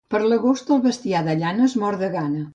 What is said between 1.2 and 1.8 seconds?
de llana es